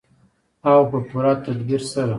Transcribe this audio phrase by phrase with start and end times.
[0.69, 2.09] او په پوره تدبیر سره.